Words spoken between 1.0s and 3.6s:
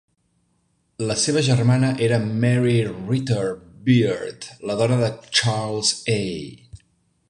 La seva germana era Mary Ritter